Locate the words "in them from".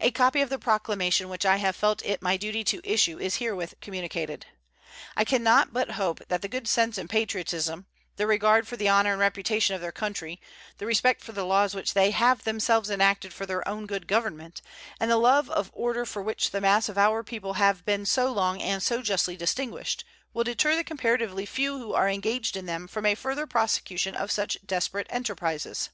22.56-23.06